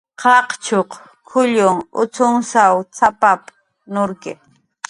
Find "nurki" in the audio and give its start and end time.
3.93-4.33